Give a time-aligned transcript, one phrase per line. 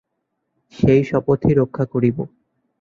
[0.73, 2.17] সেই শপথই রক্ষা করিব।